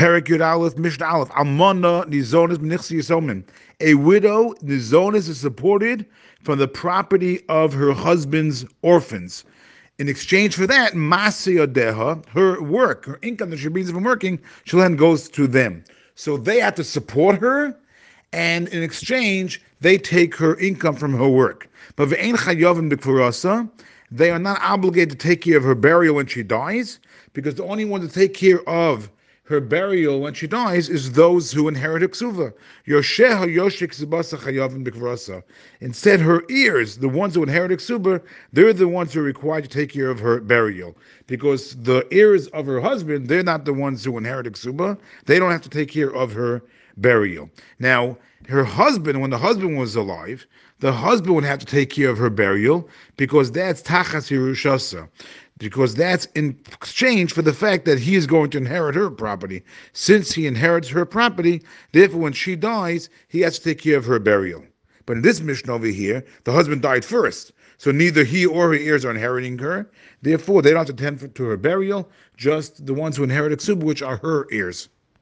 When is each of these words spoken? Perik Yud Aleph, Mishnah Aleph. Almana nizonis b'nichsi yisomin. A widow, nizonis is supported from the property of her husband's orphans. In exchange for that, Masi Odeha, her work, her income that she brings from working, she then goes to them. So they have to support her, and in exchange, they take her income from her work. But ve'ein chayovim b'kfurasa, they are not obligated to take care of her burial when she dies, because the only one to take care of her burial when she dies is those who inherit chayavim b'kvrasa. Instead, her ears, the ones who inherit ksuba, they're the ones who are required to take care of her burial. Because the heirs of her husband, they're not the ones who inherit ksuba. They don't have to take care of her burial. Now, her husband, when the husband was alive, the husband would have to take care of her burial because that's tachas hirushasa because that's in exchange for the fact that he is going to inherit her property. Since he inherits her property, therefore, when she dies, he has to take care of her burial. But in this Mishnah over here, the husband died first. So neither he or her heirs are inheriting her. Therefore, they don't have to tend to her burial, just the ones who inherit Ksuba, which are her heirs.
Perik 0.00 0.28
Yud 0.28 0.40
Aleph, 0.42 0.78
Mishnah 0.78 1.04
Aleph. 1.04 1.28
Almana 1.32 2.06
nizonis 2.08 2.56
b'nichsi 2.56 2.96
yisomin. 2.96 3.44
A 3.80 3.92
widow, 3.92 4.54
nizonis 4.64 5.28
is 5.28 5.38
supported 5.38 6.06
from 6.42 6.58
the 6.58 6.66
property 6.66 7.44
of 7.50 7.74
her 7.74 7.92
husband's 7.92 8.64
orphans. 8.80 9.44
In 9.98 10.08
exchange 10.08 10.54
for 10.54 10.66
that, 10.66 10.94
Masi 10.94 11.62
Odeha, 11.62 12.26
her 12.30 12.62
work, 12.62 13.04
her 13.04 13.18
income 13.20 13.50
that 13.50 13.58
she 13.58 13.68
brings 13.68 13.90
from 13.90 14.04
working, 14.04 14.40
she 14.64 14.78
then 14.78 14.96
goes 14.96 15.28
to 15.28 15.46
them. 15.46 15.84
So 16.14 16.38
they 16.38 16.60
have 16.60 16.76
to 16.76 16.84
support 16.84 17.36
her, 17.36 17.76
and 18.32 18.68
in 18.68 18.82
exchange, 18.82 19.60
they 19.82 19.98
take 19.98 20.34
her 20.36 20.56
income 20.60 20.96
from 20.96 21.12
her 21.12 21.28
work. 21.28 21.68
But 21.96 22.08
ve'ein 22.08 22.36
chayovim 22.36 22.90
b'kfurasa, 22.90 23.70
they 24.10 24.30
are 24.30 24.38
not 24.38 24.62
obligated 24.62 25.10
to 25.10 25.28
take 25.28 25.42
care 25.42 25.58
of 25.58 25.64
her 25.64 25.74
burial 25.74 26.14
when 26.14 26.26
she 26.26 26.42
dies, 26.42 27.00
because 27.34 27.56
the 27.56 27.64
only 27.64 27.84
one 27.84 28.00
to 28.00 28.08
take 28.08 28.32
care 28.32 28.66
of 28.66 29.10
her 29.50 29.60
burial 29.60 30.20
when 30.20 30.32
she 30.32 30.46
dies 30.46 30.88
is 30.88 31.10
those 31.10 31.50
who 31.50 31.66
inherit 31.66 32.08
chayavim 32.12 32.54
b'kvrasa. 34.86 35.42
Instead, 35.80 36.20
her 36.20 36.44
ears, 36.48 36.98
the 36.98 37.08
ones 37.08 37.34
who 37.34 37.42
inherit 37.42 37.72
ksuba, 37.72 38.22
they're 38.52 38.72
the 38.72 38.86
ones 38.86 39.12
who 39.12 39.18
are 39.18 39.24
required 39.24 39.64
to 39.64 39.68
take 39.68 39.90
care 39.90 40.08
of 40.08 40.20
her 40.20 40.40
burial. 40.40 40.96
Because 41.26 41.74
the 41.82 42.06
heirs 42.12 42.46
of 42.48 42.64
her 42.66 42.80
husband, 42.80 43.26
they're 43.26 43.42
not 43.42 43.64
the 43.64 43.74
ones 43.74 44.04
who 44.04 44.16
inherit 44.16 44.46
ksuba. 44.46 44.96
They 45.26 45.40
don't 45.40 45.50
have 45.50 45.62
to 45.62 45.68
take 45.68 45.90
care 45.90 46.14
of 46.14 46.32
her 46.32 46.62
burial. 46.98 47.50
Now, 47.80 48.16
her 48.48 48.62
husband, 48.62 49.20
when 49.20 49.30
the 49.30 49.38
husband 49.38 49.76
was 49.76 49.96
alive, 49.96 50.46
the 50.78 50.92
husband 50.92 51.34
would 51.34 51.44
have 51.44 51.58
to 51.58 51.66
take 51.66 51.90
care 51.90 52.08
of 52.08 52.18
her 52.18 52.30
burial 52.30 52.88
because 53.16 53.50
that's 53.50 53.82
tachas 53.82 54.30
hirushasa 54.30 55.08
because 55.60 55.94
that's 55.94 56.24
in 56.34 56.58
exchange 56.72 57.32
for 57.32 57.42
the 57.42 57.52
fact 57.52 57.84
that 57.84 57.98
he 58.00 58.16
is 58.16 58.26
going 58.26 58.50
to 58.50 58.58
inherit 58.58 58.96
her 58.96 59.10
property. 59.10 59.62
Since 59.92 60.32
he 60.32 60.46
inherits 60.46 60.88
her 60.88 61.04
property, 61.04 61.62
therefore, 61.92 62.20
when 62.20 62.32
she 62.32 62.56
dies, 62.56 63.08
he 63.28 63.40
has 63.42 63.58
to 63.58 63.64
take 63.64 63.82
care 63.82 63.98
of 63.98 64.06
her 64.06 64.18
burial. 64.18 64.64
But 65.06 65.18
in 65.18 65.22
this 65.22 65.40
Mishnah 65.40 65.74
over 65.74 65.86
here, 65.86 66.24
the 66.44 66.52
husband 66.52 66.82
died 66.82 67.04
first. 67.04 67.52
So 67.78 67.90
neither 67.92 68.24
he 68.24 68.46
or 68.46 68.68
her 68.68 68.74
heirs 68.74 69.04
are 69.04 69.10
inheriting 69.10 69.58
her. 69.58 69.90
Therefore, 70.22 70.62
they 70.62 70.70
don't 70.70 70.86
have 70.86 70.96
to 70.96 71.02
tend 71.02 71.34
to 71.34 71.44
her 71.44 71.56
burial, 71.56 72.10
just 72.36 72.84
the 72.86 72.94
ones 72.94 73.16
who 73.16 73.24
inherit 73.24 73.58
Ksuba, 73.58 73.82
which 73.84 74.02
are 74.02 74.16
her 74.18 74.46
heirs. 74.50 74.88